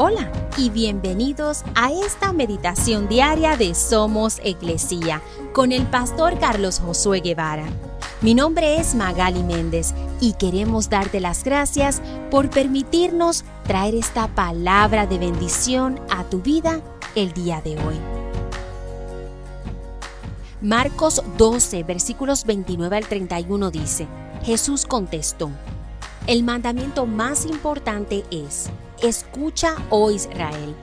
Hola 0.00 0.30
y 0.56 0.70
bienvenidos 0.70 1.64
a 1.74 1.90
esta 1.90 2.32
meditación 2.32 3.08
diaria 3.08 3.56
de 3.56 3.74
Somos 3.74 4.38
Iglesia 4.44 5.20
con 5.52 5.72
el 5.72 5.88
pastor 5.88 6.38
Carlos 6.38 6.78
Josué 6.78 7.18
Guevara. 7.18 7.64
Mi 8.20 8.32
nombre 8.32 8.76
es 8.76 8.94
Magali 8.94 9.42
Méndez 9.42 9.94
y 10.20 10.34
queremos 10.34 10.88
darte 10.88 11.18
las 11.18 11.42
gracias 11.42 12.00
por 12.30 12.48
permitirnos 12.48 13.44
traer 13.64 13.96
esta 13.96 14.28
palabra 14.28 15.08
de 15.08 15.18
bendición 15.18 15.98
a 16.10 16.22
tu 16.22 16.42
vida 16.42 16.80
el 17.16 17.32
día 17.32 17.60
de 17.60 17.72
hoy. 17.72 17.96
Marcos 20.60 21.24
12, 21.38 21.82
versículos 21.82 22.44
29 22.44 22.98
al 22.98 23.06
31 23.08 23.72
dice, 23.72 24.06
Jesús 24.44 24.86
contestó, 24.86 25.50
el 26.28 26.44
mandamiento 26.44 27.06
más 27.06 27.46
importante 27.46 28.22
es, 28.30 28.68
escucha, 29.02 29.74
oh 29.88 30.10
Israel, 30.10 30.76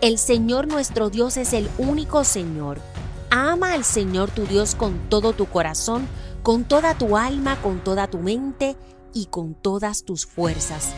el 0.00 0.16
Señor 0.16 0.66
nuestro 0.66 1.10
Dios 1.10 1.36
es 1.36 1.52
el 1.52 1.68
único 1.76 2.24
Señor. 2.24 2.80
Ama 3.28 3.74
al 3.74 3.84
Señor 3.84 4.30
tu 4.30 4.46
Dios 4.46 4.74
con 4.74 4.98
todo 5.10 5.34
tu 5.34 5.44
corazón, 5.44 6.08
con 6.42 6.64
toda 6.64 6.96
tu 6.96 7.18
alma, 7.18 7.60
con 7.60 7.80
toda 7.84 8.06
tu 8.06 8.20
mente 8.20 8.74
y 9.12 9.26
con 9.26 9.52
todas 9.52 10.02
tus 10.02 10.24
fuerzas. 10.24 10.94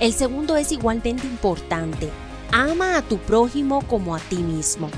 El 0.00 0.14
segundo 0.14 0.56
es 0.56 0.72
igualmente 0.72 1.26
importante. 1.26 2.08
Ama 2.50 2.96
a 2.96 3.02
tu 3.02 3.18
prójimo 3.18 3.86
como 3.88 4.16
a 4.16 4.20
ti 4.20 4.36
mismo. 4.36 4.88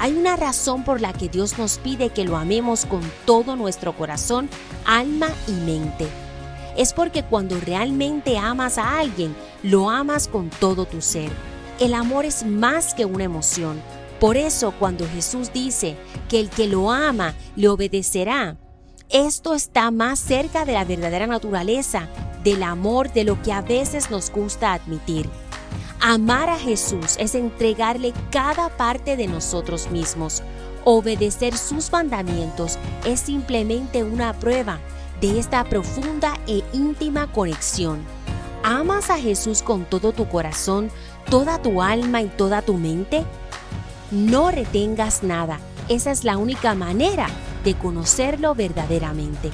Hay 0.00 0.16
una 0.16 0.34
razón 0.34 0.82
por 0.82 1.00
la 1.00 1.12
que 1.12 1.28
Dios 1.28 1.58
nos 1.58 1.78
pide 1.78 2.10
que 2.10 2.24
lo 2.24 2.36
amemos 2.36 2.86
con 2.86 3.02
todo 3.24 3.54
nuestro 3.54 3.96
corazón, 3.96 4.50
alma 4.84 5.28
y 5.46 5.52
mente 5.52 6.08
es 6.78 6.92
porque 6.92 7.24
cuando 7.24 7.60
realmente 7.60 8.38
amas 8.38 8.78
a 8.78 9.00
alguien, 9.00 9.34
lo 9.64 9.90
amas 9.90 10.28
con 10.28 10.48
todo 10.48 10.86
tu 10.86 11.02
ser. 11.02 11.28
El 11.80 11.92
amor 11.92 12.24
es 12.24 12.46
más 12.46 12.94
que 12.94 13.04
una 13.04 13.24
emoción. 13.24 13.82
Por 14.20 14.36
eso 14.36 14.72
cuando 14.78 15.04
Jesús 15.08 15.52
dice 15.52 15.96
que 16.28 16.38
el 16.38 16.48
que 16.48 16.68
lo 16.68 16.92
ama 16.92 17.34
le 17.56 17.68
obedecerá, 17.68 18.56
esto 19.10 19.54
está 19.54 19.90
más 19.90 20.20
cerca 20.20 20.64
de 20.64 20.72
la 20.72 20.84
verdadera 20.84 21.26
naturaleza 21.26 22.08
del 22.44 22.62
amor 22.62 23.12
de 23.12 23.24
lo 23.24 23.42
que 23.42 23.52
a 23.52 23.60
veces 23.60 24.08
nos 24.08 24.30
gusta 24.30 24.72
admitir. 24.72 25.28
Amar 26.00 26.48
a 26.48 26.58
Jesús 26.58 27.16
es 27.18 27.34
entregarle 27.34 28.12
cada 28.30 28.68
parte 28.68 29.16
de 29.16 29.26
nosotros 29.26 29.90
mismos. 29.90 30.44
Obedecer 30.84 31.56
sus 31.56 31.90
mandamientos 31.90 32.78
es 33.04 33.18
simplemente 33.18 34.04
una 34.04 34.32
prueba 34.32 34.78
de 35.20 35.38
esta 35.38 35.64
profunda 35.64 36.34
e 36.46 36.62
íntima 36.72 37.30
conexión. 37.32 38.00
¿Amas 38.62 39.10
a 39.10 39.18
Jesús 39.18 39.62
con 39.62 39.84
todo 39.84 40.12
tu 40.12 40.28
corazón, 40.28 40.90
toda 41.30 41.60
tu 41.60 41.82
alma 41.82 42.22
y 42.22 42.26
toda 42.28 42.62
tu 42.62 42.74
mente? 42.74 43.24
No 44.10 44.50
retengas 44.50 45.22
nada. 45.22 45.58
Esa 45.88 46.10
es 46.10 46.24
la 46.24 46.36
única 46.36 46.74
manera 46.74 47.28
de 47.64 47.74
conocerlo 47.74 48.54
verdaderamente. 48.54 49.50